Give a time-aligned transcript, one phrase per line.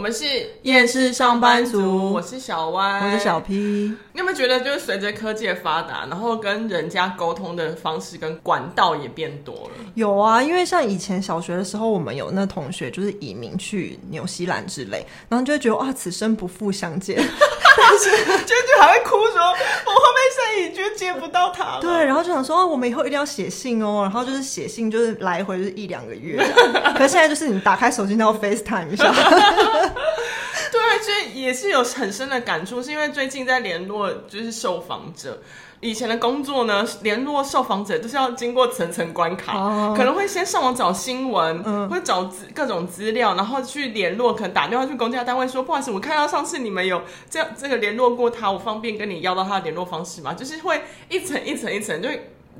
[0.00, 0.24] 们是
[0.62, 3.54] 厌世上班族，我是小歪，我是小 P。
[3.54, 9.70] 你有没有觉得，就是随着科技的发达，然后跟人家沟通的方式跟管道也变多了？
[9.94, 17.16] 有啊，因为像以前小学的时候，我们有那同学就是移民去纽西兰之类，然后就会觉得哇，此生不复相见。
[17.76, 18.10] 但是
[18.44, 21.80] 就就还会哭说，我后面现在已经见不到他了。
[21.82, 26.36] 对，然后就想说，我们以后一定要写信哦，然后就是写信，就是来回就是一两个月。
[26.96, 29.12] 可是现在就是你打开手机，都要 FaceTime 一下。
[30.72, 35.40] 对，所以也是有很深的感触，是因为最近在联络就是受访者。
[35.82, 39.96] 以前的工作呢，联络受访者都是要经过层层关卡，oh.
[39.96, 50.34] 可能会先上网找新闻，嗯，会找资各种资料，然后去联络，可能打电话去公家单位说，不好意思，我看到上次你们有这样这个联络过他，我方便跟你要到他的联络方式吗？
[50.34, 52.10] 就是会一层一层一层，就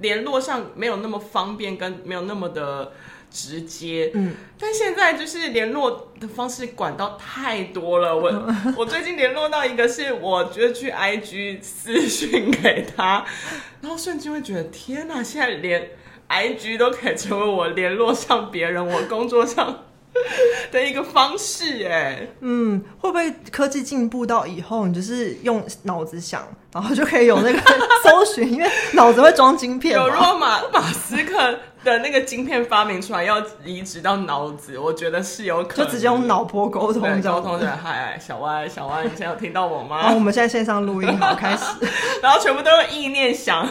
[0.00, 2.92] 联络上没有那么方便，跟没有那么的。
[3.30, 8.16] 直接，嗯，但现在就是联络的方式管道太多了。
[8.16, 8.30] 我
[8.76, 13.24] 我最近联络到一个是，我觉得去 IG 私讯给他，
[13.80, 15.90] 然后瞬间会觉得天哪，现在连
[16.28, 19.84] IG 都可以成为我联络上别人，我工作上
[20.72, 21.86] 的一个方式。
[21.86, 27.60] 哎，嗯，会不会科技进步到以后，你就是用脑子想，然后就可以有那个
[28.04, 29.94] 搜寻，因为脑子会装晶片。
[29.94, 31.58] 有，如果马马斯克。
[31.82, 37.76] 的那个晶片发明出来要移植到脑子，我觉得是有可能，就直接用脑波沟通，沟通的。
[37.76, 39.96] 嗨，小歪，小歪，你现在有听到我吗？
[39.98, 41.64] 啊、我们现在线上录音，好，开始。
[42.22, 43.66] 然后全部都用意念想，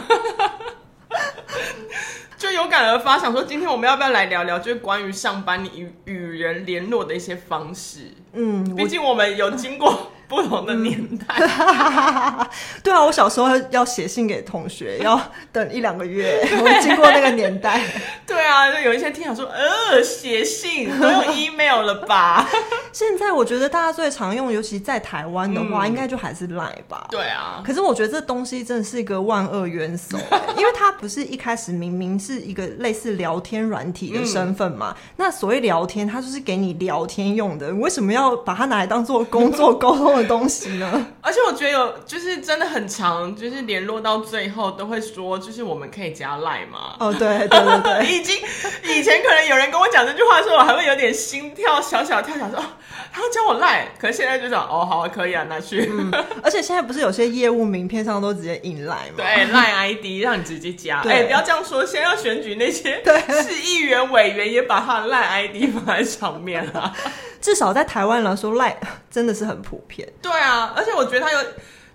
[2.36, 8.12] 就有感而发，想说今天我们要不要来聊聊，就是关于上班你与与人联络的一些方式。
[8.32, 10.10] 嗯，毕竟我们有经过。
[10.30, 12.46] 不同的年代，嗯、
[12.84, 16.40] 对啊，我小时候要写信给同学， 要等一两个月。
[16.62, 17.80] 我经过那个年代，
[18.24, 22.48] 对啊，就有一些听友说，呃，写信都用 email 了吧？
[22.92, 27.06] 现在我觉得大家最常用，尤其在台湾的话，嗯、应该就还是 Line 吧？
[27.10, 27.62] 对啊。
[27.64, 30.18] 可是我觉得这东西真的是一个万恶元首，
[30.56, 34.96] 因为它不是一开始明明是一个类似聊天软体的身份嘛？
[34.96, 40.30] 嗯、那所谓聊天，它就是给你聊天用的，为什么要把它拿来当做工作沟通的？
[40.30, 41.06] 东西呢？
[41.20, 46.94] 而且我觉得有，就是真的很长，就是联络到最后都会说，就是我们可以加赖嘛。
[47.00, 48.36] 哦，对对对对， 已经
[48.84, 52.62] 以前可能有人跟我讲这句话的时候，我还会有点心跳，小小跳，想说
[53.12, 55.88] 他教我赖，可是现在就想哦，好，可以啊，拿去。
[55.90, 56.10] 嗯，
[56.42, 59.16] 而且现在不是有些业务名片上都直接印赖吗？
[59.16, 61.00] 对， 赖 ID 让你直接加。
[61.00, 63.02] 哎，不要这样说，现在要选举那些
[63.42, 66.94] 市议员委员也把他的赖 ID 放在上面了。
[67.40, 68.76] 至少在台湾来说，赖
[69.10, 70.06] 真的是很普遍。
[70.20, 71.38] 对啊，而且我觉得他有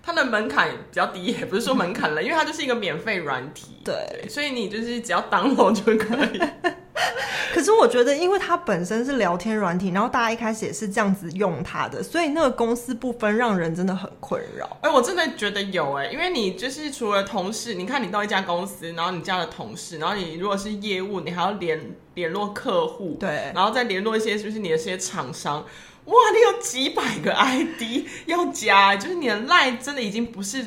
[0.02, 3.80] 它的门槛比较低，也不是说门槛了，因为它就是一个免费软体。
[3.84, 6.40] 对，对，所以你就是只要 download 就可以。
[7.54, 14.66] 可是我觉得，因为它本身是聊天软体，然后大家一开始也是这样子用它的，所以那个公司不分，让人真的很困扰。
[14.82, 21.80] 哎、欸，我真的觉得有哎、欸，因为你就是除了同事，你看你到一家公司，然后你加了同事，然后你如果是业务，你还要联
[22.14, 25.64] 联络客户，对，然后再联络一些就是你的这些厂商，
[26.04, 30.64] 哇，你有几百个 ID 要加，就是你的 LINE 真的已经不是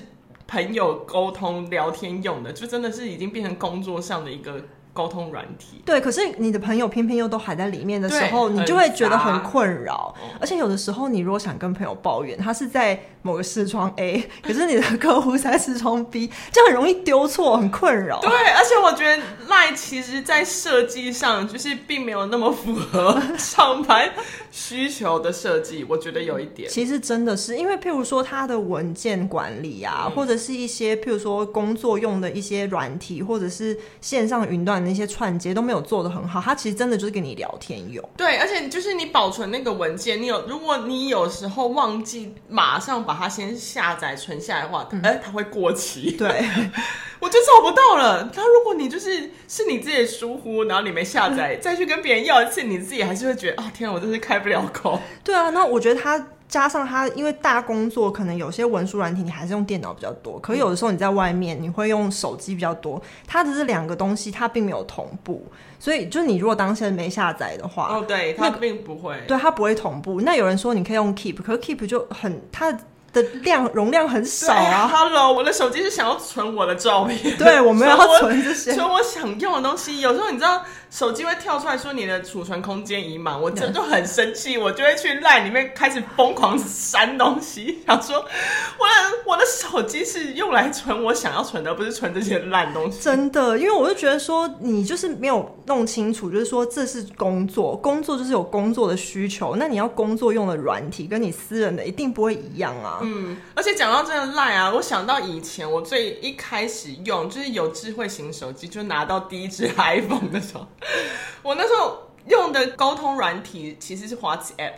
[0.47, 4.59] 朋友沟通聊天用的，就真的是已经变成工作上的一个。
[4.99, 10.13] 沟通软体，对，可是你的朋友偏偏又都还在里面的时候，你就会觉得很困扰。
[10.21, 18.19] 哦、而且有的时候，你如果想跟朋友抱怨，他是在某个视窗 A，可是你的客户在视窗 B，就很容易丢错，很困扰。
[18.21, 24.11] 对，而且我觉得 LINE 其实在设计上就是并没有那么符合 上班
[24.49, 26.67] 需求的设计，我觉得有一点。
[26.69, 34.79] 其实真的是因为，譬如说它的文件管理啊，嗯、或者是一些譬如说工作用的一些软体，或者是线上云端。
[34.79, 38.01] 的一些串接都没有做的很好，它其实真的就是跟你聊天用。
[38.15, 46.11] 对，而且就是你保存那个文件，你有如果你有时候忘记马上把它先下载存下来的话，哎、嗯欸，它会过期。
[46.11, 46.27] 对，
[47.19, 48.29] 我就找不到了。
[48.35, 54.99] 那如果你就是是你自己的疏忽，然后你没下载，嗯、再去跟别人要一次，你自己还是会觉得啊，天啊，我真是开不了口。
[55.23, 56.23] 对啊，那我觉得它。
[56.49, 62.99] 加上它，因为大工作可能有些文书软体你还是用电脑比较多，可有的时候你在外面你会用手机比较多。
[63.27, 65.45] 它的这两个东西它并没有同步，
[65.77, 70.21] 所以就你如果当时没下载的话，哦，对，它并不会，对，它不会同步。
[70.21, 72.75] 那有人说你可以用 Keep，可是 Keep 就很它
[73.13, 74.89] 的量容量很少啊。
[74.91, 80.01] Hello，我的手机是想要存我的照片，对，我们要存这些，存我想用的东西。
[80.01, 80.63] 有时候你知道。
[80.89, 92.99] 手机会跳出来说你的储存空间已满，我真的就很生气，我就会去 LINE 里面开始疯狂删东西，想说我的我的手机是用来存我想要存的，不是存这些烂东西。
[93.03, 102.99] 真的，因为我就觉得说你就是没有弄清楚，就是说这是工作，工作就是有工作的需求，那你要工作用的软体跟你私人的一定不会一样啊。
[103.03, 110.65] 嗯，而且讲到这个 LINE 啊，我想到以前我最一开始用就是有智慧型手机，就拿到第一支 iPhone 的时候。
[111.43, 114.73] 我那时候用的沟通软体其实是 WhatsApp。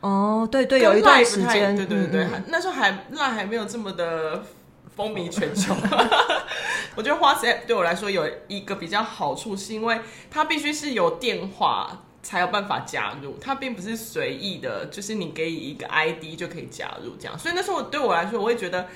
[0.00, 4.44] 哦，对对，有一段时间，对对对对，嗯、那时候还 LINE 还没有这么的
[4.94, 5.74] 风靡全球。
[6.94, 10.00] 我觉得 WhatsApp 对我来说有一个比较好处，是因为
[10.30, 17.38] 它必须是有电话才有办法加入，它并不是随意的，就是你给一个 ID 就可以加入这样。
[17.38, 18.86] 所以那时候对我来说，我会觉得。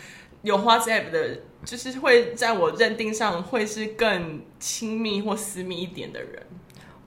[0.43, 6.46] 有 WhatsApp 的，就是会在我认定上会是更亲密或私密一点的人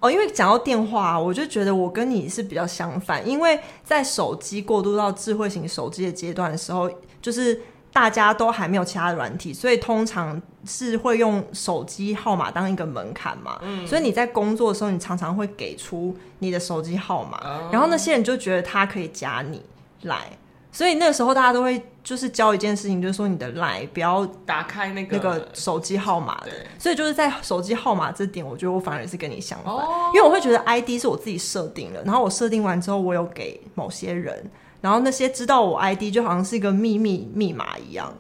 [0.02, 0.12] 哦。
[0.12, 3.28] 因为讲到电话，我就觉得我跟你是比较相反。
[3.28, 6.92] 因为在手机过渡到智慧型手机的阶段的时候，
[7.22, 7.62] 就是
[7.94, 13.60] 大家都还没有其他软体，所以通常是会用手机号码当一个门槛嘛。
[13.62, 19.62] 嗯，所以你在工作的时候，你常常会给出你的手机号码，哦，然后那些人就觉得他可以加你
[20.02, 20.38] 来。
[20.72, 26.52] 所以那个时候大家都会就是教一件事情，就是说你的 LINE 不要打开那个那个手机号码的。
[26.80, 29.74] 所以就是在手机号码这点，我觉得我反而是跟你相反，
[30.14, 38.14] 因为我会觉得 ID 是我自己设定的，然后我设定完之后，我有给某些人，然后那些知道我 ID 就好像是一个秘密密码一样。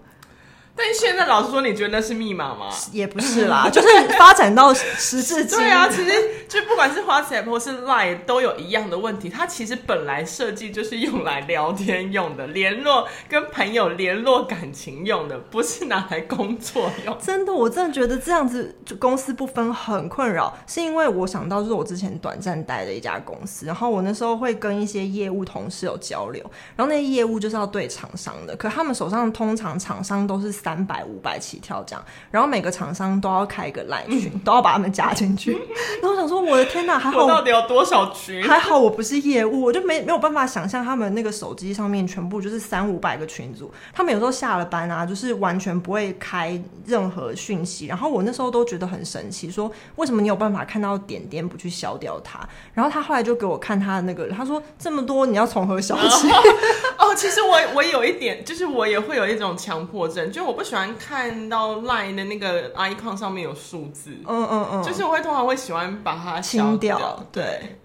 [0.76, 2.70] 但现在老实说，你觉得那是密码吗？
[2.92, 3.88] 也不是啦， 就是
[4.18, 5.60] 发展到时至今。
[5.60, 6.12] 对啊，其实
[6.48, 9.30] 就不管是 WhatsApp 或是 Line 都有一样的问题。
[9.30, 17.18] 它其实本来设计就是用来聊天用的，联络跟朋友联络感情用的，不是拿来工作用。
[17.20, 20.58] 真的，我真的觉得这样子就公司不分很困扰。
[20.66, 26.42] 是因为我想到就是我之前短暂待的一家公司，然后我那时候会跟一些业务同事有交流，
[26.76, 35.54] 然后那些业务就是要对厂商的，可他们手上通常厂商都是三百五百起跳这样，然后每个厂商都要开一个 LINE 群，嗯，都要把他们加进去。
[36.02, 38.44] 然后我想说，我的天哪，还好我到底有多少群？
[38.44, 43.72] 还好我不是业务，我就没没有办法想象他们那个手机上面全部就是三五百个群组。
[43.94, 47.88] 他们有时候下了班啊，就是完全不会开任何讯息。
[47.88, 52.40] 然后我那时候都觉得很神奇，说为什么你有办法看到点点不去消掉它？
[52.74, 56.30] 然后他后来就给我看他的那个，他说这么多你要从何消起？
[56.98, 60.96] 哦，其实我我有一点，就是我也会有一种强迫症，就 我不喜欢。
[60.98, 67.78] 看到 LINE 的那个 icon 上面有数字，嗯嗯嗯，就是我会通常会喜欢把它清掉，对。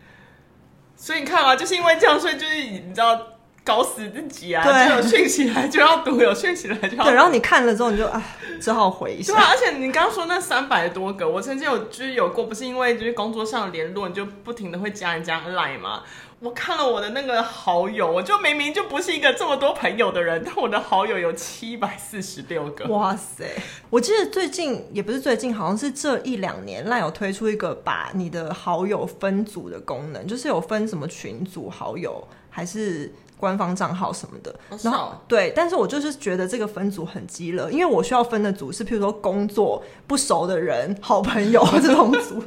[0.97, 3.21] 所以你看啊，就是因为这样，所以就是你知道
[3.63, 7.11] 搞死自己啊，对，就有讯息来就要读，有讯息来就要读。
[7.11, 8.23] 对，然后你看了之后你就啊，
[8.61, 9.35] 只好回一下。
[9.35, 16.03] 对啊，而且你刚刚说那三百多个，我曾经有就是有过，不是因为就是工作上的联络，你就不停的会加人家 LINE 吗？
[16.41, 22.85] 我看了我的那个好友，我就明明就不是一个这么多朋友的人，但我的好友有七百四十六个。
[22.87, 23.45] 哇塞！
[23.89, 33.13] 我记得最近也不是最近，好像是这一两年，LINE 有推出一个把你的好友分组的功能，就是有分什么群组好友还是。
[33.39, 42.43] 官方账号什么的，然后对，但是我就是觉得这个分组很鸡肋，因为我需要分的组是，譬如说工作不熟的人、好朋友这种组。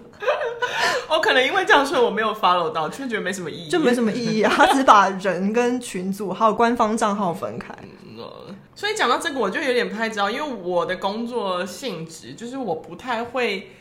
[1.09, 4.53] 我可能因为这样，所以我没有 follow 到，就觉得没什么意义，就没什么意义啊。
[4.55, 7.73] 他只把人跟群组还有官方账号分开。
[8.03, 13.71] 嗯，所以讲到这个，我就有点不太知道，因为我的工作性质就是我不太会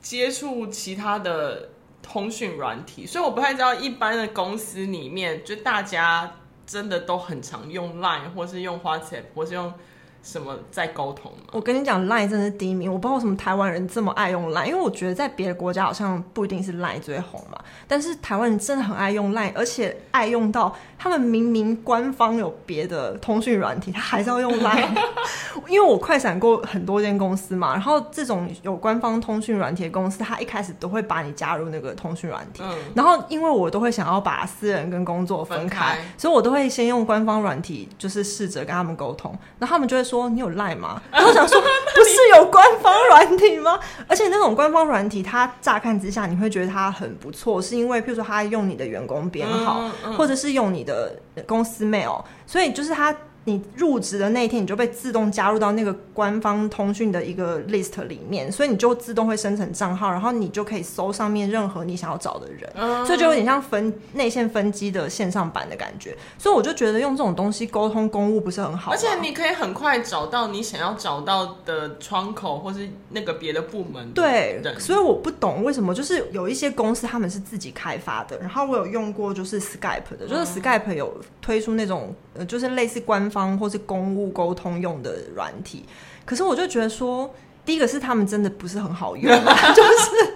[0.00, 1.70] 接触其他的。
[2.02, 9.72] 通讯软体，所以我不太知道一般的公司里面，就大家真的都很常用 Line，或是用 WhatsApp，或是用。
[10.22, 11.32] 什么在沟通？
[11.50, 12.92] 我跟你讲，LINE 真的是第一名。
[12.92, 17.58] 我不知道为什么台湾人这么爱用 LINE，因为我觉得在别的国家好像不一定是 LINE 最红嘛。
[17.88, 24.94] 但是台湾人真的很爱用 LINE，而且爱用到他们明明官方有别的通讯软体，他还是要用 LINE。
[25.66, 32.62] 因为我快闪过很多间公司嘛，然后这种有官方通讯软体的公司，他一开始都会把你加入那个通讯软体。
[32.62, 32.76] 嗯。
[32.94, 40.09] 然后因为我都会想要把私人跟工作分开，所以我都会先用官方软体，就是试着跟他们沟通，那他们就会。
[40.10, 41.00] 说你有赖吗？
[41.12, 43.78] 然后我想说，不是有官方软体吗？
[44.08, 49.88] 而且那种官方软体，它乍看之下你会觉得它很不错，是因为譬如说它用你的员工编号，
[50.18, 51.14] 或者是用你的
[51.46, 66.16] 公司 mail，所以就是它你入职的那一天，你就被自动加入到那个官方通讯的一个 list 里面，所以你就自动会生成账号，然后你就可以搜上面任何你想要找的人，嗯、所以就有点像分内线分机的线上版的感觉。
[66.36, 74.22] 所以我就觉得用这种东西沟通公务不是很好，而且你可以很快找到你想要找到的窗口，或是那个别的部门的。
[74.22, 83.40] 对，所以我不懂为什么就是有一些公司他们是自己开发的，然后我有用过就是 Skype 的，就是 Skype 有推出那种呃，就是类似官方。
[83.40, 85.86] 方或是公务沟通用的软体，
[86.26, 87.32] 可是我就觉得说，
[87.64, 89.32] 第一个是他们真的不是很好用，
[89.74, 90.34] 就是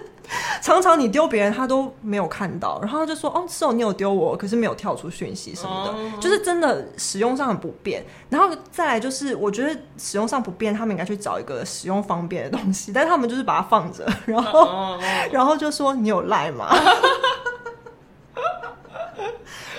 [0.61, 8.03] 常常你丢别人他都没有看到，然后就说哦，是哦，你有丢我，可是没有跳出讯息什么的，哦、就是真的使用上很不便。
[8.29, 14.99] 然后再来就是，我觉得使用上不便，他们应该去找一个使用方便的东西，但是他们就是把它放着，然后、哦、
[15.31, 16.73] 然后就说你有赖吗？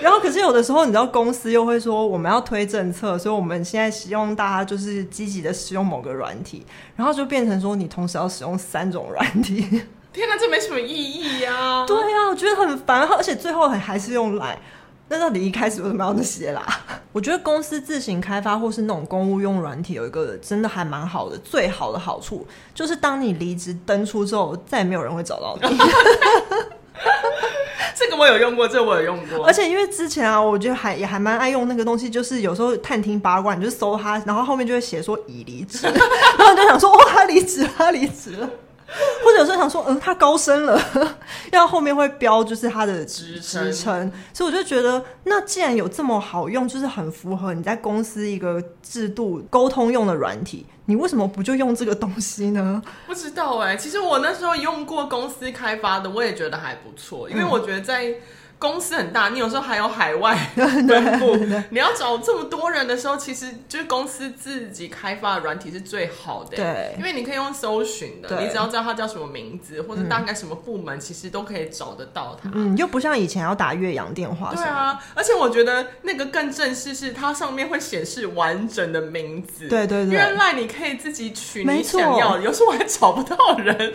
[0.01, 6.65] 然后，可是有的时候，你知道公司又会说我们要推政策，所以我们现在希望大家就是积极的使用某个软体，
[6.97, 9.61] 然后就变成说你同时要使用三种软体。
[10.13, 11.87] 天哪，这没什么意义呀、啊！
[11.87, 14.59] 对呀、啊，我觉得很烦，而且最后还还是用来。
[15.09, 16.67] 那到底一开始为什么要那些啦？
[17.13, 25.69] 我觉得公司自行开发或是那种公务用软体有一个真的还蛮好的，最好的好处就是当你离职登出之后，再也没有人会找到你。
[27.95, 29.47] 这个我有用过，这个我有用过。
[29.47, 35.87] 而且因为之前啊，我就还也还蛮爱用那个东西，就是有时候探听八卦，你就搜他，然后后面就会写说已离职，
[36.39, 38.49] 然后就想说哇，他离职了，他离职了。
[39.27, 40.81] 或者有时候想说，嗯，他高升了，
[41.51, 52.81] 要后面会标就是他的职职称，所以我就觉得，那既然有这么好用，就是很符合你在公司一个制度沟通用的软体，你为什么不就用这个东西呢？
[53.09, 58.15] 不知道哎、欸，其实我那时候用过公司开发的，我也觉得还不错，因为我觉得在。
[58.59, 61.37] 公司很大，你有时候还有海外 分部，
[61.69, 66.57] 你要找这么多人的时候，其实就是公司自己开发的软体是最好的。
[66.57, 72.51] 对，因为你可以用搜寻的，你只要知道他叫什么名字，或者大概什么部门，其实都可以找得到他。
[72.55, 74.55] 嗯，又不像以前要打岳阳电话。
[74.55, 79.69] 对啊，而且我觉得那个更正式，是它上面会显示完整的名字。
[79.69, 83.93] 对对对，原来你可以自己取你想要的，有时候我还找不到人。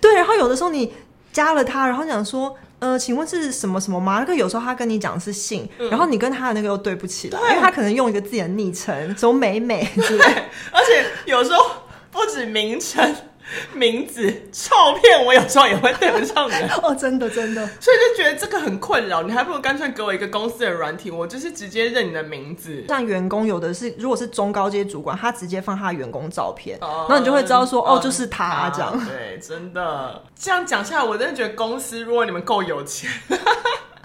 [0.00, 0.94] 对，然后有的时候你
[1.32, 2.56] 加了他，然后想说。
[2.80, 4.18] 呃，请问是什么什么吗？
[4.18, 10.24] 那个有时候他跟你讲是姓，嗯、然后你跟他的那个又对不起来，因为他可能用一个自己的昵称，什么美美之类，
[10.70, 11.64] 而且有时候
[12.10, 13.14] 不止名称。
[13.74, 19.22] 名字、照片，我有时候也会对不上人 哦，真的真的，所以就觉得这个很困扰。
[19.22, 22.84] 你还不如干脆给我一个公司的软体，我就是直接认你的名字。
[22.88, 28.98] 像员工有的是，如果是中高阶主管，他直接放他员工照片，然后、嗯、你就会知道说，嗯、哦，就是他这样。
[29.06, 33.10] 对，真的这样讲下来，我真的觉得公司，如果你们够有钱。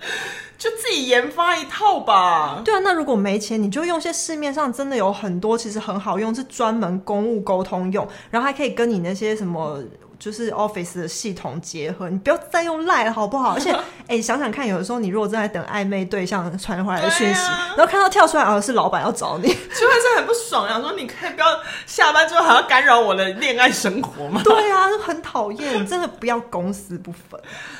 [0.57, 2.61] 就自己研发一套吧。
[2.65, 9.81] 对啊，那如果没钱，你就用些市面上真的有很多，其实很好用，是专门公务沟通用，然后还可以跟你那些什么
[10.19, 12.09] 就是 Office 的系统结合。
[12.09, 13.53] 你不要再用 Line 了，好不好？
[13.53, 13.71] 而且，
[14.07, 20.67] 哎、欸，想想看，有的时候你如果正在等暧昧对象传回来的讯息，啊、然后看到跳出来，哦，是老板要找你，就会是很不爽。
[20.67, 21.47] 想说，你可以不要
[21.85, 24.41] 下班之后还要干扰我的恋爱生活吗？
[24.43, 27.39] 对啊，很讨厌，真的不要公私不分。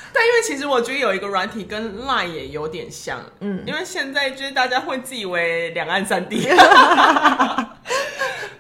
[0.14, 6.48] 但因为其实我觉得有一个软体跟 Line 也有点像，嗯，因为现在就是大家会自以为两岸三地。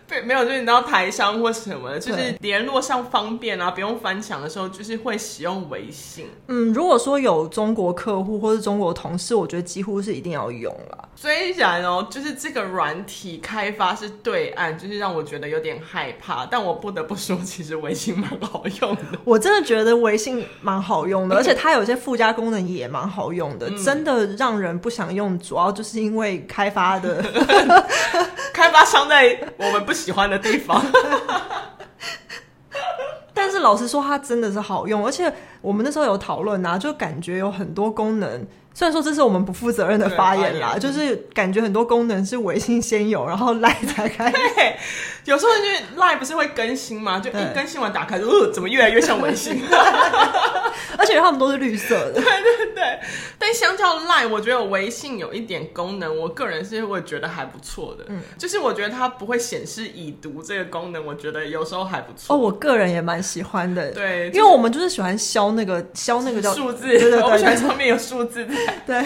[0.07, 6.27] 对，没有，就是你知道台商或什么，就是联络上方便啊，不用翻墙的时候，就是会使用微信。
[6.47, 11.08] 嗯，如果说有中国客户或是中国同事，我觉得几乎是一定要用了。
[11.21, 19.03] 虽然哦，就是这个软体开发是对岸，就是让我觉得有点害怕，但我不得不说，其实微信蛮好用的。
[19.25, 27.21] 我真的觉得微信蛮好用的，而且它有些附加功能也蛮好用的，嗯、真的让人不想用，主要就是因为开发的
[28.53, 29.91] 开发商在我们不。
[29.99, 30.81] 喜欢的地方，
[33.33, 38.47] 但是老实说，它真的是好用，而且我们那时候有讨论啊，就感觉有很多功能。
[38.73, 44.31] 虽然说这是我们不负责任的发言啦，就是感觉很多功能是微信先有，然后 Line 才开。
[44.31, 44.77] 对，
[45.25, 47.19] 有时候因为 Line 不是会更新吗？
[47.19, 49.61] 就一更新完打开，呃，怎么越来越像微信？
[50.97, 52.13] 而且他们都是绿色的。
[52.21, 52.99] 对对对。
[53.37, 58.05] 但相较 Line，我觉得微信有一点功能，我个人是会觉得还不错的。
[58.07, 62.33] 嗯，就是我觉得它不会显示已读这个功能，我觉得有时候还不错。
[62.33, 63.91] 哦，我个人也蛮喜欢的。
[63.91, 68.45] 对，因为我们就是喜欢消那个消那个叫数字，对对对，我喜欢上面有数字。
[68.85, 69.03] 对，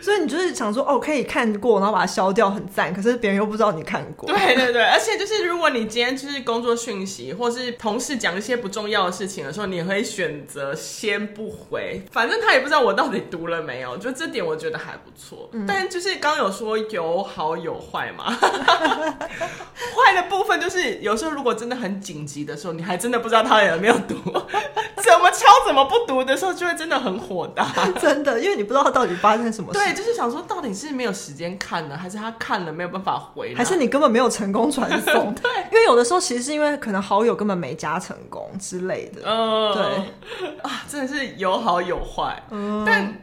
[0.00, 2.94] 所以你就是想说，哦，可以看过，然后把它消掉，很赞。
[2.94, 4.28] 可是别人又不知道你看过。
[4.28, 13.96] 对对对，而且就是如果你今天就是工作讯息，或是同事讲一些不重要的事情的时候，你会选择先不回，反正他也不知道我到底读了没有。
[13.96, 15.48] 就这点我觉得还不错。
[15.52, 24.14] 嗯、但就是刚有说有好有坏嘛， 坏的部分就是有时候如果真的很紧急的时候，你还真的不知道他有没有读，
[25.02, 27.66] 怎么敲怎么不读的时候，就会真的很火大。
[28.00, 29.78] 真的，因为你不知道他到底发生什么事。
[29.78, 33.54] 对，就是想说，到底是没有时间看呢，还是他看了没有办法回？
[33.54, 35.34] 还是你根本没有成功传送？
[35.40, 39.22] 对，因为有的时候其实是因为可能好友根本没加成功之类的。
[39.24, 42.42] 嗯，对啊，真的是有好有坏。
[42.50, 43.14] 嗯，但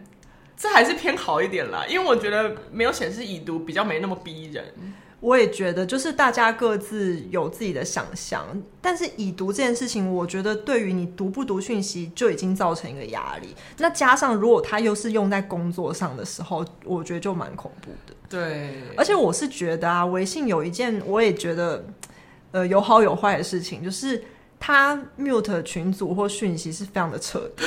[0.57, 4.63] 这还是偏好一点啦，因为我觉得没有显示已读比较没那么逼人。
[5.21, 8.45] 我也觉得，就是大家各自有自己的想象，
[8.79, 13.55] 但是已读这件事情，我觉得对于你读不读讯息就已经造成一个压力。
[13.77, 18.13] 那加上如果它又是用在工作上的时候，我觉得就蛮恐怖的。
[18.29, 21.83] 对，而且我是觉得啊，微信有一件我也觉得
[22.51, 24.23] 呃有好有坏的事情，就是
[24.59, 27.63] 他 mute 群组或讯息是非常的彻底。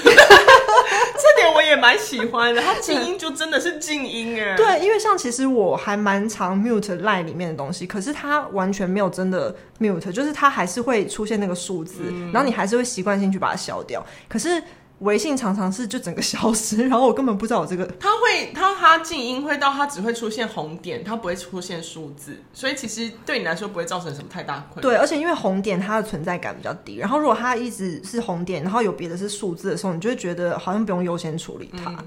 [1.54, 4.54] 我也蛮喜欢的， 它静音就真的是静音哎。
[4.56, 14.04] 对，因为像其实我还蛮常 mute line 里面的东西，可是它完全没有真的 mute，就是它还是会出现那个数字，嗯、然后你还是会习惯性去把它消掉。
[14.28, 14.62] 可是。
[15.00, 17.86] 微信常常是就整个消失，然后我根本不知道我这个。
[18.00, 24.82] 它会，它它静音会到它只会出现红点，它不会出现数字，所以其实对你来说不会造成什么太大困扰。
[24.82, 31.90] 对，而且因为红点它的存在感比较低，然后如果它一直是红点，然后有别的是数字的时候，你就会觉得好像不用优先处理它。
[31.90, 31.98] 嗯，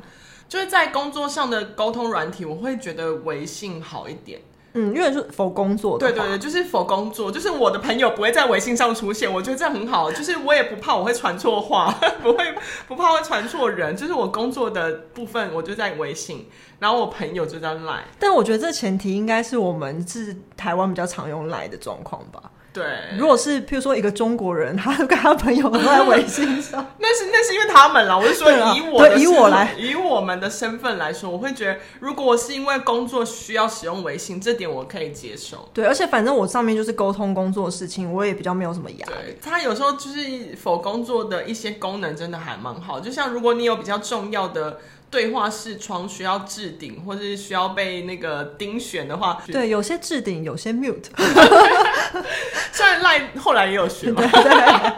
[0.49, 4.41] 就是在工作上的沟通软体，我会觉得微信好一点。
[4.73, 11.91] 嗯，因为是否工作的，对对对，就是否工作，就是我的朋友不会在微信上出现，我觉得这样很好，就是我也不怕我会传错话，
[12.23, 12.55] 不会
[12.87, 16.47] 不怕会传错人，就是我工作的部分我就在微信，
[16.79, 22.51] 然后我朋友就在 Line，但我觉得这前提应该是我们是台湾比较常用 Line 的状况吧。
[22.73, 22.83] 对，
[23.17, 28.17] 如果是譬如说一个中国人，他跟他朋友都在微信上， 那是那是因为他们啦。
[28.17, 35.69] 我是说以我的以我来以我们的身份来说，我会觉得，如果我是因为工作需要使用微信，这点我可以接受。
[35.73, 39.37] 对，而且反正我上面就是沟通工作的事情，我也比较没有什么压力。
[39.41, 44.79] 他有时候就是否工作的一些功能真的还蛮好，就像如果你有比较重要的。
[45.11, 51.03] 对话视窗需要置顶，或是需要被那个盯选的话，对，有些置顶，有些 mute。
[52.71, 54.93] 虽然 Line 后来也有学嘛， 对对对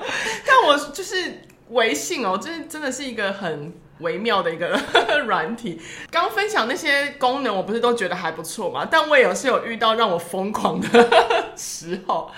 [0.45, 4.79] 但我就是微信哦，这真的是一个很微妙的一个
[5.25, 5.81] 软体。
[6.11, 8.87] 刚分享那些功能，我不是都觉得还不错嘛？
[8.89, 12.29] 但我也是有遇到让我疯狂的时候，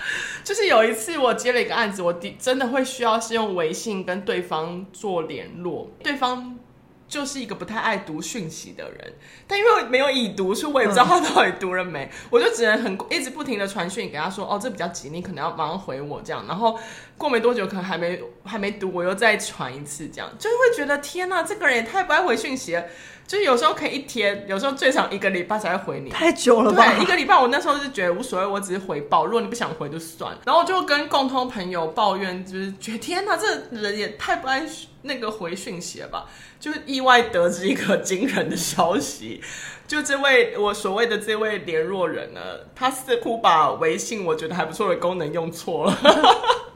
[0.42, 6.58] 就是有一次我接了一个案子，我真的会需要是用微信跟对方做联络，对方。
[7.08, 9.14] 就是一个不太爱读讯息的人，
[9.46, 16.78] 但因为没有已读，所以我也不知道他到底读了没，嗯、我就只能很一直不停的传讯给他说，哦，这比较急，你可能要马上回我这样，然后
[17.18, 22.84] 过没多久可能还没还没读，我又再传一次这样，就是会觉得天哪，这个人也太不爱回讯息了。
[23.26, 26.94] 就是有时候可以一天，有时候最长一个礼拜才会回你， 太久了吧？
[26.94, 29.26] 对，一个礼拜我那时候就觉得无所谓，我只是回报。
[29.26, 30.38] 如果你不想回就算了。
[30.44, 34.64] 然后我就跟共同朋友抱怨，就是觉得天哪，这人也太不爱
[35.02, 36.26] 那个回讯息了吧？
[36.60, 39.42] 就是意外得知一个惊人的消息，
[39.88, 42.40] 就这位我所谓的这位联络人呢，
[42.76, 45.98] 他似乎把微信我觉得还不错的功能用错了。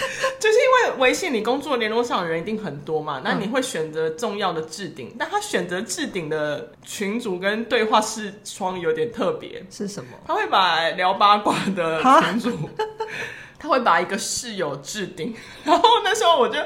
[0.40, 10.10] 就是因为微信，你工作联络上的人一定很多嘛，那你会选择重要的置顶，嗯、但他选择置顶的群组跟对话视窗有点特别，是什么？
[10.26, 12.68] 他会把聊八卦的群组，
[13.58, 15.34] 他会把一个室友置顶，
[15.64, 16.58] 然后那时候我就。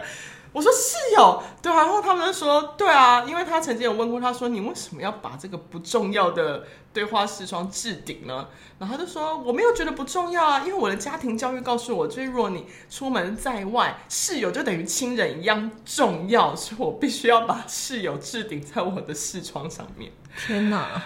[0.55, 6.63] 我说室友，对啊，然后他们说，对啊，因为他曾经有问过他说，你为什么要把这个不重要的
[6.93, 8.47] 对话视窗置顶呢？
[8.79, 20.13] 然后他就说，我没有觉得不重要啊，因为我的家庭教育告诉我，就是如果你出门在外，室友就等于亲人一样重要，所以我必须要把室友置顶在我的视窗上面。
[20.47, 21.03] 天哪，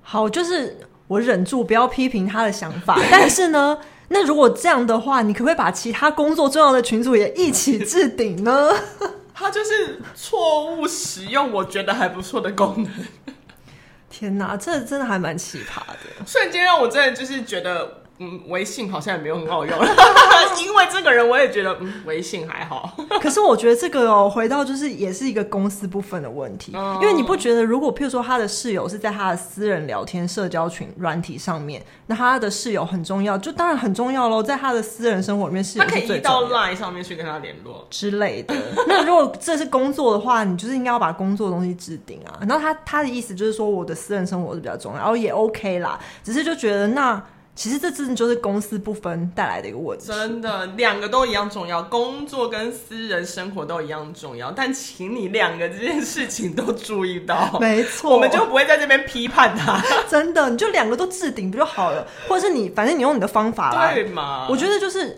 [0.00, 3.78] 好，就是我忍住不要批评他的想法，但是呢。
[4.12, 8.68] 那如果这样的话，你可不可以把其他工作重要的群组也一起置顶呢？
[9.32, 13.34] 他就是错误使用，我觉得还不错的功能。
[14.10, 19.78] 天哪，这真的还蛮奇葩的， 瞬间让我真的就是觉得嗯，微信好像也没有很好用，
[20.62, 22.94] 因为这个人我也觉得，嗯，微信还好。
[23.18, 38.54] 可是我觉得这个哦，回到就是也是一个公司部分的问题，嗯、因为你不觉得，如果譬如说他的室友是在他的私人聊天社交群软体上面，那他的室友很重要，就当然很重要喽，在他的私人生活里面，是可以移到 Line 上面去跟他联络之类的。
[38.86, 42.38] 那如果这是工作的话，你就是应该要把工作的东西置顶啊。
[42.46, 47.22] 然后他他的意思就是说，我的私人生活是比较重要，然后也 OK 啦，只是就觉得那。
[47.60, 50.06] 其实这真的就是公私不分带来的一个问题。
[50.06, 54.50] 真的，两个都一样重要，工作跟私人生活都一样重要。
[54.50, 59.78] 但请你两个这件事情都注意到，没错，我们就不会在这边批判他。
[60.08, 62.06] 真的，你就两个都置顶不就好了？
[62.26, 63.92] 或者是你，反正你用你的方法来。
[63.92, 64.46] 对嘛？
[64.48, 65.08] 我觉得就是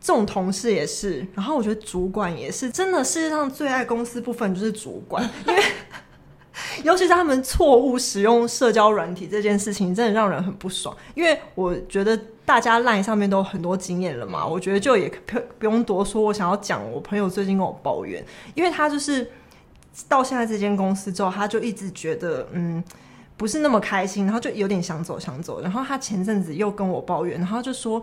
[0.00, 5.62] 这种同事也是，然后我觉得主管也是，真的世界上最爱公司部分就是主管，因为。
[6.82, 10.96] 尤其是他们错误使用社交软体这件事情，真的让人很不爽。
[11.14, 16.20] 因为我觉得大家 LINE 上面都有很多经验了嘛，我觉得就也不不用多说。
[16.20, 19.30] 我想要讲，我朋友最近跟我抱怨，因为他就是
[20.08, 22.82] 到现在这间公司之后，他就一直觉得嗯
[23.36, 25.60] 不是那么开心，然后就有点想走想走。
[25.62, 28.02] 然后他前阵子又跟我抱怨，然后就说。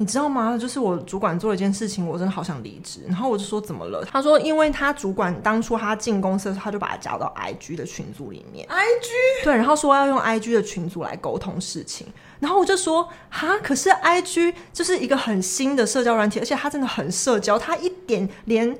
[0.00, 0.56] 你知道吗？
[0.56, 3.02] 就是我主管做了一件事情，我真的好想离职。
[3.06, 4.02] 然后我就说怎么了？
[4.10, 8.66] 他说，因为他主管当初他进公司的时候，他就把他加到 IG 的群组里面。
[8.66, 12.06] IG 对，然后说要用 IG 的群组来沟通事情。
[12.38, 18.74] 然后我就说哈，可是 IG 就是一个很新的社交软体，而且他真的很社交，他一点连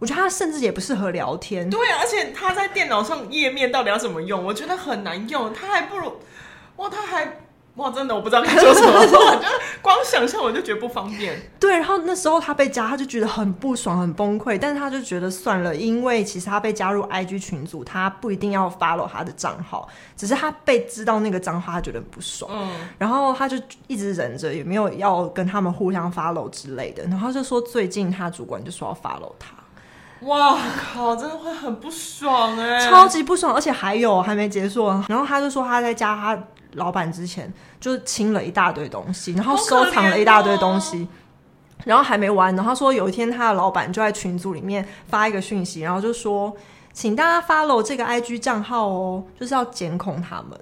[0.00, 1.70] 我觉得他甚至也不适合聊天。
[1.70, 4.44] 对，而且他在电脑上页面到底要怎么用？
[4.44, 5.54] 我觉得很难用。
[5.54, 6.14] 他还不如
[6.78, 7.43] 哇，他还。
[7.76, 9.48] 哇，真的我不知道该说什么， 我就
[9.82, 11.34] 光想象我就觉得不方便。
[11.58, 22.48] 对，然后那时候他被加，他就觉得很不爽、很崩溃，但是他就觉得算了，因为其实他被加入 IG 群组，他不一定要 follow 他的账号，只是他被知道那个账号，他觉得很不爽。
[22.54, 23.56] 嗯，然后他就
[23.88, 27.02] 一直忍着，也没有要跟他们互相 follow 之类的。
[27.04, 29.48] 然后就说最近他主管就说要 follow 他。
[30.24, 34.88] 哇靠，真的会很不爽哎、欸，超级不爽，而且还有还没结束。
[35.08, 36.38] 然后他就说他在加他。
[36.76, 41.06] 老板之前就清了一大堆东西，然后收藏了一大堆东西，
[41.84, 42.52] 然后还没完。
[42.56, 46.52] 然后他说有一天他的老板就在群组里面发一个讯息，然后就说，
[46.92, 50.58] 请大家 follow 这个 IG 账号哦，就是要监控他们，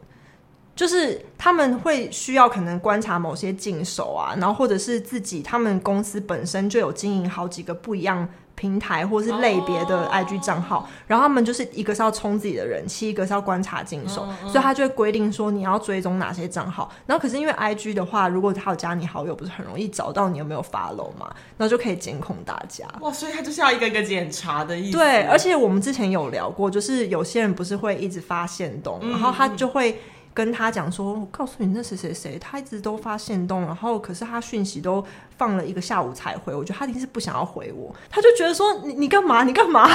[0.76, 8.28] 就是他们会需要可能观察某些禁手啊，然后或者是自己他们公司本身就有经营好几个不一样。
[8.62, 10.86] 平台或是类别的 IG 账号，oh.
[11.08, 14.52] 然后他们就是一个是要冲自己的人气，一个是要观察进手，oh.
[14.52, 16.88] 所以他就会规定说你要追踪哪些账号。
[17.04, 21.26] 然后可是因为 IG 的话，如果他有加你好友，不是很容易找到你有没有 follow 嘛？
[21.58, 22.86] 然后就可以监控大家。
[23.00, 24.96] 哇，所以他就是要一个一个检查的意思。
[24.96, 30.00] 对，而且我们之前有聊过，就是有些人不是会一直发现动，然后他就会。
[30.34, 35.04] 跟他讲说，我告诉你，那谁谁谁，他一直都发限动，然后可是他讯息都
[35.36, 39.88] 放了一个下午才回，我觉得他一定是不想要回我，他就觉得说你你干嘛你干嘛，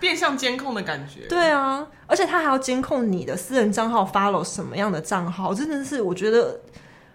[0.00, 1.26] 变相监控的感觉。
[1.28, 6.60] 对啊，而且他还要监控你的私人账号 follow 什么样的账号，真的是我觉得。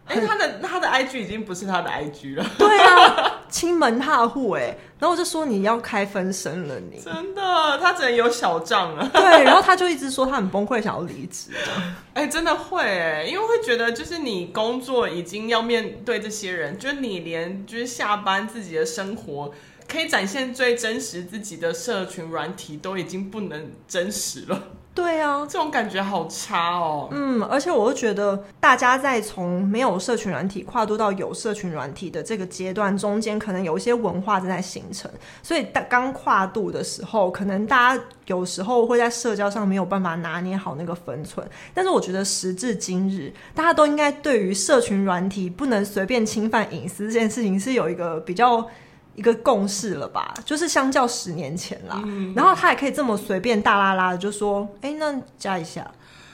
[0.06, 2.46] 哎、欸，他的他的 IG 已经不是他的 IG 了。
[2.58, 9.08] 对啊，亲门踏户哎，然后我就说你要开分身了你，你真的，他只能有小账了。
[9.14, 11.52] 对，然后他就一直说他很崩溃，想要离职。
[12.16, 19.54] 哎、欸，真的会哎，因为会觉得就是你工作已经要面对这些人，就是你连就是下班自己的生活
[19.88, 24.64] 可以展现最真实自己的社群软体都已经不能真实了。
[24.96, 27.08] 对啊，这种感觉好差哦。
[27.12, 35.10] 嗯，而且我又觉得，大家在从没有社群软体跨度到有社群软体的这个阶段中间，可能有一些文化正在形成。
[35.42, 41.48] 所以，刚跨度的时候，可能大家有时候会在社交上没有办法拿捏好那个分寸。
[41.74, 48.68] 但是，我觉得时至今日，大家都应该对于社群软体不能随便侵犯隐私这件事情是有一个比较。
[49.16, 55.90] 一个共识了吧，就是相较十年前啦，嗯、然后他也可以这么随便大啦啦的就说，哎，那加一下，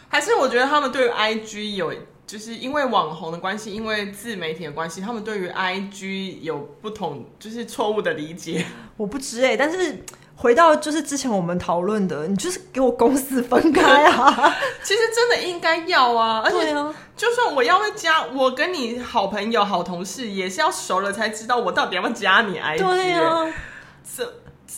[0.07, 1.93] 还是我觉得他们对于 IG 有，
[2.25, 8.65] 就是因为网红的关系，因为自媒体的关系，他们对于 IG 有不同，就是错误的理解。
[8.97, 10.03] 我不知哎，但是。
[10.41, 14.55] 回到就是之前我们讨论的，你就是给我公司分开啊！
[14.81, 16.73] 其实真的应该要啊，而且
[17.17, 22.77] 就算我要加，我跟你好朋友、好同事，也是要熟了才知道我到底要不要加你 IG。
[22.77, 23.45] 对啊，
[24.17, 24.33] 这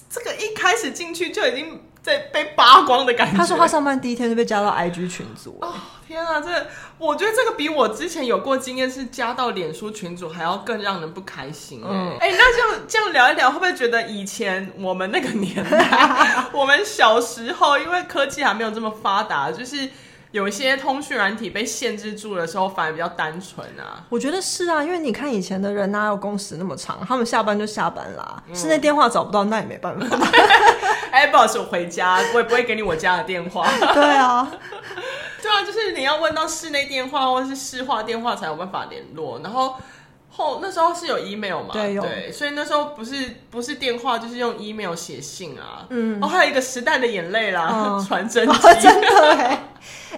[0.09, 1.79] 这个一开始进去就已经。
[2.01, 3.37] 在被扒光的感觉。
[3.37, 5.57] 他说他上班第一天就被加到 IG 群组。
[5.61, 5.73] 哦，
[6.07, 6.49] 天啊，这
[6.97, 11.81] 我觉得这个比我之前有过经验是加到脸书群组还要更让人不开心。
[11.83, 19.89] 嗯，哎、欸，那这样这样聊一聊，会不会觉得以前我们那个年代， 我们小时候因为科技还没有这么发达，就是
[20.31, 24.03] 有一些通讯软体被限制住的时候，反而比较单纯啊。
[24.09, 28.41] 我觉得是啊，因为你看以前的人哪有工时那么长，他们下班就下班啦。
[28.53, 30.27] 室、嗯、内电话找不到，那也没办法。
[31.11, 33.67] 哎，不好意思，我回家，我也不会给你我家的电话。
[33.93, 34.49] 对啊，
[35.41, 39.75] 对啊，就是你要问到室内电话或者是市话电话才有办法联络，然后。
[40.31, 41.69] 后那时候是有 email 嘛？
[41.73, 43.15] 对，对，所以那时候不是
[43.49, 45.85] 不是电话，就是用 email 写信啊。
[45.89, 49.63] 嗯，哦，还有一个时代的眼泪啦， 传真机，真的哎，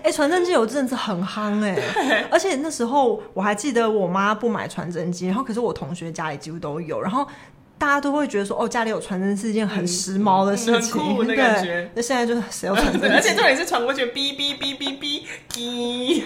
[0.04, 7.28] 哎，传真机有阵子很夯哎， 而且那时候我还记得我妈不买传真机，然后可是我同学家里几乎都有，然后。
[7.78, 11.92] 大家都会觉得说，哦，家里有传真是一件很时髦的事情，嗯、很酷的 感觉。
[11.96, 13.12] 那现在就是谁有传真？
[13.12, 16.24] 而且重点是传过去，哔哔哔哔哔哔，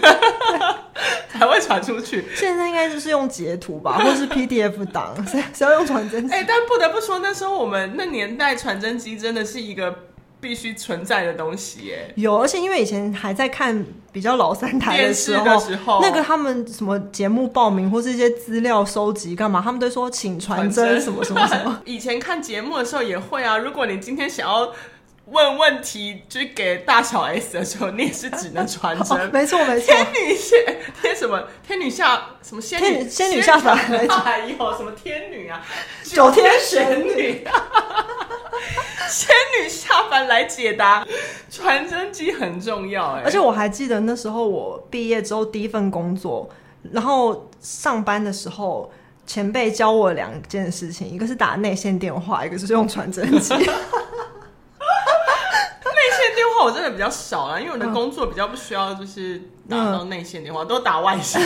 [1.31, 2.25] 才会传出去。
[2.35, 6.33] 现在应该就是用截图吧，或是 PDF 档，谁谁要用传真机？
[6.33, 9.95] 哎、欸，但不得不说，那时候我们那年代传真机真的是一个。
[10.39, 15.99] 必须存在的东西耶，有，而且因为以前还在看比较老三台的时候，的时候。
[16.01, 21.81] 那个他们什么节目报名或是一些资料收集干嘛，他们都说请传真什么什么什么。
[21.85, 24.71] 以前看节目的时候也会啊，如果你今天想要
[25.25, 29.17] 问问题，就是给大小 S 的时候，你也是只能传真。
[29.17, 35.61] 哦、没错没错，天女仙天什么天女下什么仙女仙女下凡，还有什么天女啊，
[36.03, 37.43] 九天玄女。
[39.09, 41.05] 仙女下凡来解答，
[41.49, 43.21] 传真机很重要哎。
[43.23, 46.49] 而且我还记得那时候我毕业之后第一份工作，
[46.91, 48.91] 然后上班的时候，
[49.25, 53.53] 前辈教我两件事情，一个是打内线电话，一个是用传真机。
[56.35, 61.41] 电话我真的比较少啊，因为我的工作比较不需要，就是打到内线电话，嗯、都打外线。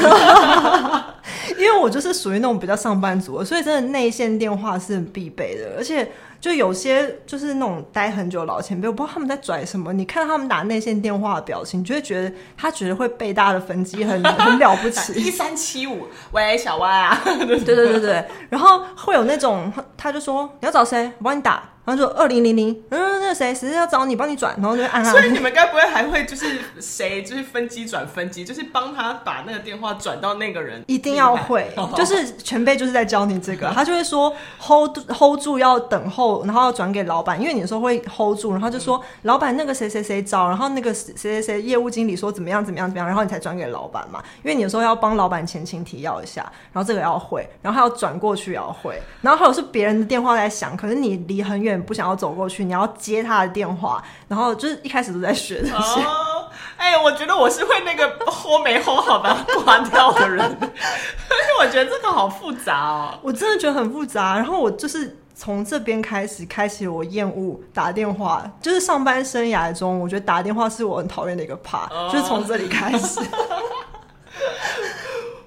[1.57, 5.75] 因为我就是属于那种比较上班族，所以真的内线电话是很必备的。
[5.77, 6.11] 而且
[6.41, 9.93] 就有些就是那种待很久的老前辈，我不知道他们在拽什么。
[9.93, 15.13] 你看他们打内线电话的表情，你就会觉得他觉得会背大的分机很 很了不起。
[15.21, 17.21] 一三七五，喂，小歪啊！
[17.23, 21.63] 对对对对，然后会有那种，他就说你要找谁，我帮你打。
[21.91, 25.06] 然后说二零零零，嗯，那谁谁要找你，帮你转，然后就按按。
[25.06, 30.82] 所以你们该不会还会就是谁就是分机转分机，就是帮他把那个电话转到那个人？
[30.88, 52.63] 一定要会， 就是前辈就是在教你这个，他就会说 hold hold 住要等候，然后要转给老板，因为你有时候会 hold 住，然后就说、嗯、老板那个谁谁谁找，然后那个谁谁谁业务经理说怎么样怎么样怎么样，然后你才转给老板嘛，因为你有时候要帮老板前情提要一下，然后这个要会，然后还要转过去要会，然后还有是别人的电话在响，可是你离很远不想要走过去。
[52.63, 55.73] 你要接他的电话，然后就是一开始都在学这些。
[55.73, 63.19] 哦，哎，我觉得我是会那个 hold 没 hold 好把它挂掉的人，但是我觉得这个好复杂哦。
[63.21, 64.35] 我真的觉得很复杂。
[64.35, 73.19] 然后我就是从这边开始开启我厌恶打电话，就是上班生涯中，我觉得打电话是我很讨厌的一个 part，哦，就是从这里开始。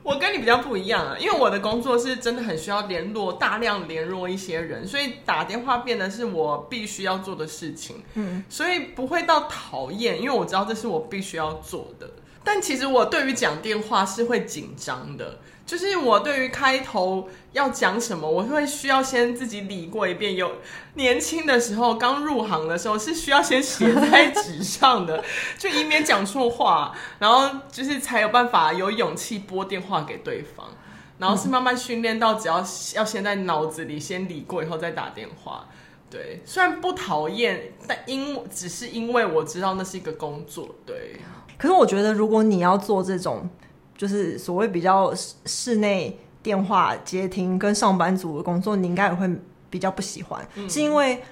[0.04, 8.02] 我跟你比较不一样啊，因为我的工作是真的很需要联络，大量联络一些人，所以打电话变得是我必须要做的事情。
[8.12, 12.10] 嗯，所以不会到讨厌，因为我知道这是我必须要做的。
[12.44, 15.40] 但其实我对于讲电话是会紧张的。
[15.66, 20.36] 就是我对于开头要讲什么，我会需要先自己理过一遍。
[20.36, 20.58] 有
[20.92, 25.24] 年轻的时候，刚入行的时候是需要先写在纸上的，
[25.56, 30.68] 就以免讲错话，然后就是才有办法有勇气拨电话给对方。
[31.16, 32.56] 然后是慢慢训练到，只要
[32.96, 35.66] 要先在脑子里先理过以后再打电话。
[36.10, 40.74] 对，虽然不讨厌，但因只是因为我知道那是一个工作。
[40.84, 41.16] 对，
[41.64, 43.48] 可是我觉得如果你要做这种。
[43.96, 45.14] 就是所谓比较
[45.46, 49.30] 室内电话接听跟上班族的工作，你应该也会
[49.70, 51.22] 比较不喜欢，嗯、是因为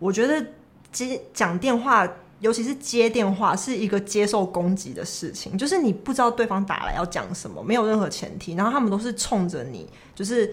[0.00, 0.44] 我觉得
[0.90, 2.06] 接讲电话，
[2.40, 5.56] 尤其是接电话，是一个接受攻击的事情。
[5.56, 10.52] 就是你不知道对方打来要讲什么，没有任何前提，然后他们都是冲着你，就是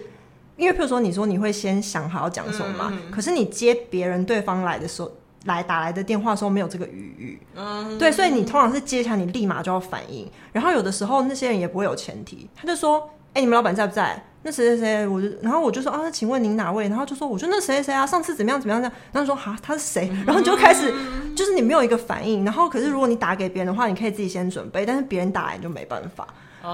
[0.56, 5.10] 因为譬如说你说你会先想好要讲什么嘛，嗯嗯，可是你接别人对方来的时候。
[5.46, 10.30] 来打来的电话的时候没有这个余裕，嗯，对，所以你通常是接起来，你立马就要反应。
[10.52, 13.00] 然后有的时候那些人也不会有前提，他就说
[13.34, 14.22] ：“哎、欸，你们老板在不在？
[14.42, 15.28] 那谁谁谁，我就……
[15.42, 16.88] 然后我就说啊，那请问您哪位？
[16.88, 18.92] 然后就说，我说那谁谁谁啊，上次怎么样怎么样这样。
[19.12, 20.08] 然后说哈，他是谁？
[20.24, 20.94] 然后你就开始，
[21.34, 22.44] 就是你没有一个反应。
[22.44, 26.26] 然后可是如果你打给别人的话，你可以自己先准备，但是别人打来你就没办法。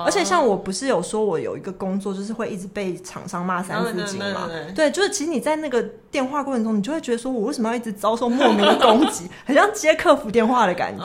[0.05, 4.49] 而且像我不是有说我有一个工作，就是会一直被厂商骂三字经嘛？
[4.75, 11.05] 对，就是其实你在那个电话过程中，你就会觉得说我为什么要一直遭受莫名的攻击， 很像接客服电话的感觉。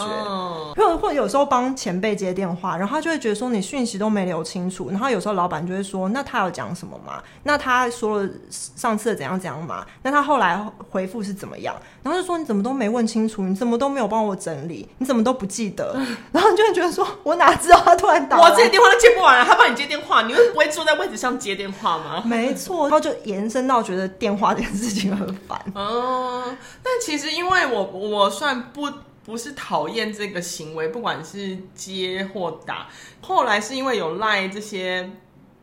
[0.76, 7.22] 或或者有时候帮前辈接电话，然后他就会觉得说你讯息都没留清楚，然后有时候老板就会说那他有讲什么吗？
[7.44, 9.86] 那他说了上次的怎样怎样吗？
[10.04, 11.76] 那他后来回复是怎么样？
[12.04, 15.96] 然后就说你怎么都没问清楚，你怎么都没有帮我整理，你怎么都不记得？
[16.32, 22.22] 然后你就会觉得说我哪知道他突然打我电话都接不完了，他帮你接电话，你会不会坐在位置上接电话吗？
[22.24, 25.60] 没错，然后就延伸到觉得电话这件事情很烦。
[25.74, 28.88] 嗯，但其实因为我我算不
[29.26, 32.88] 不是讨厌这个行为，不管是接或打，
[33.20, 35.10] 后来是因为有赖这些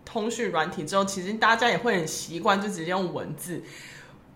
[0.04, 3.62] 通讯软体之后，其实大家也会很习惯就直接用文字。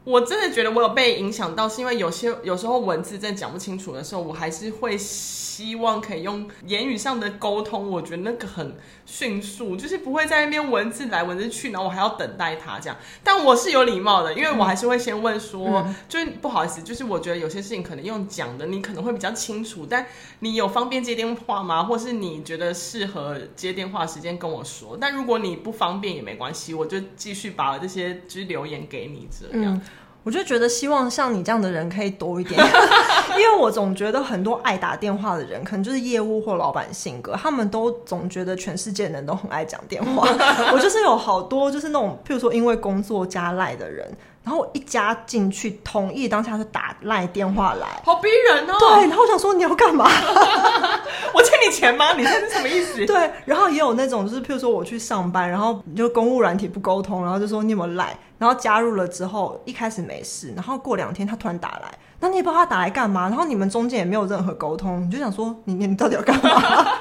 [0.04, 7.90] 我真的觉得我有被影响到，是因为有些有时候文字真的讲不清楚的时候，我还是会希望可以用言语上的沟通。
[7.90, 12.96] 我觉得那个很迅速，就是不会在那边文字来文字去，然后我还要等待他这样。
[13.22, 20.06] 但我是有礼貌的，因为我还是会先问说，嗯、就是不好意思，就是我觉得有些事情可能用讲的，你可能会比较清楚，但
[20.38, 21.84] 你有方便接电话吗？
[21.84, 24.96] 或是你觉得适合接电话时间跟我说。
[24.98, 29.74] 但如果你不方便也没关系，我就继续把这些就是留言给你这样。
[29.74, 29.82] 嗯
[30.28, 32.60] 我就觉得希望像你这样的人可以多一点，
[33.32, 40.28] 因为我总觉得很多爱打电话的人，可能就是业务或老板性格，他们都总觉得全世界人都很爱讲电话。
[40.70, 44.06] 我就是有好多就是那种，譬如说因为工作加赖的人。
[44.44, 48.74] 然后我一加进去，同意当下就打赖电话来，好逼人哦。
[48.78, 50.08] 对，然后我想说你要干嘛？
[51.34, 52.14] 我欠你钱吗？
[52.16, 53.04] 你这是什么意思？
[53.04, 58.16] 对，然后也有那种就是，譬如说我去上班，然后就公务软体不沟通，然后就说你有没有赖？
[58.38, 63.28] 然后加入了之后，一开始没事，然后过两天他突然打来，那你也不知道他打来干嘛？
[63.28, 66.50] 然后你们中间也没有任何沟通，你就想说你你到底要干嘛？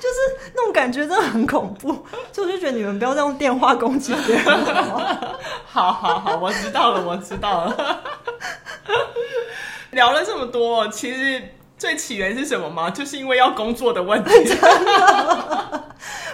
[0.00, 1.88] 就是那种感觉真的很恐怖，
[2.32, 4.44] 所以我就觉得你们不要再用电话攻击别人。
[5.66, 8.00] 好好好，我知道了，我知道了。
[9.90, 11.42] 聊了这么多，其实
[11.76, 12.90] 最起源是什么吗？
[12.90, 14.30] 就是因为要工作的问题。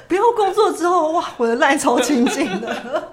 [0.08, 3.12] 不要工作之后，哇，我的赖超清净的。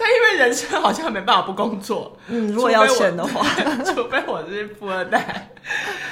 [0.00, 3.46] 但因为人生好像没办法不工作，嗯，如果要钱的话，
[3.94, 5.50] 除非我是富二代，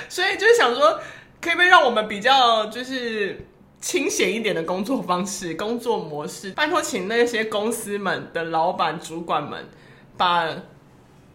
[0.08, 1.00] 所以就是想说。
[1.40, 3.46] 可以不可以让我们比较就是
[3.80, 6.50] 清闲一点的工作方式、工作模式？
[6.50, 9.64] 拜托，请那些公司们的老板、主管们
[10.16, 10.48] 把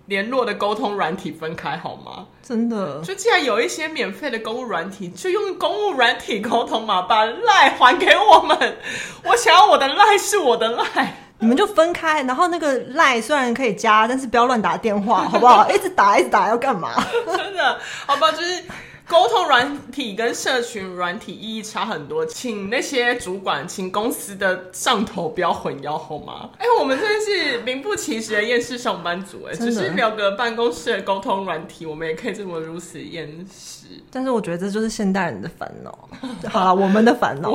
[0.07, 2.27] 联络的沟通软体分开好吗？
[2.45, 8.77] 真的，就既然有一些免费的公务软体，就用公务软体沟通嘛，把赖还给我们。
[9.23, 12.23] 我想要我的赖是我的赖，你们就分开。
[12.23, 15.67] 然后那个赖虽然可以加，但是不要乱打电话，好不好？
[15.71, 16.91] 一直打一直打要干嘛？
[17.25, 18.63] 真的，好吧，就是。
[19.05, 26.49] 沟通软体跟社群软体意义差很多，请那些主管，请公司的上头不要混淆好吗？
[26.57, 33.87] 哎、欸，我们真的是名不其实的厌世上班族，哎，只是聊个办公室的沟通软体，我们也可以这么如此厌世。
[34.09, 36.09] 但是我觉得这就是现代人的烦恼。
[36.49, 37.51] 好了，我们的烦恼，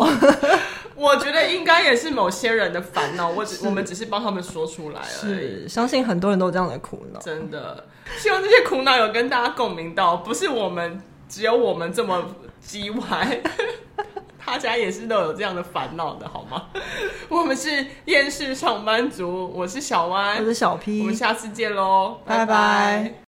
[0.95, 3.31] 我觉得应该也是某些人的烦恼。
[3.31, 5.65] 我只我们只是帮他们说出来而已。
[5.65, 7.19] 是，相信很多人都有这样的苦恼。
[7.21, 7.87] 真的，
[8.19, 11.01] 希望这些苦恼有跟大家共鸣到，不是我们。
[11.29, 12.25] 只有我们这么
[12.64, 13.41] 叽歪，
[14.45, 16.67] 大家也是都有这样的烦恼的，好吗？
[17.29, 22.45] 我们是厌世上班族，我是小歪，我是小 P，我们下次见喽，拜拜。
[22.45, 23.14] 拜拜。